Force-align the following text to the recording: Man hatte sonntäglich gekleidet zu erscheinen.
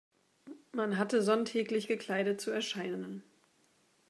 Man 0.71 0.97
hatte 0.97 1.21
sonntäglich 1.21 1.87
gekleidet 1.87 2.41
zu 2.41 2.49
erscheinen. 2.49 3.21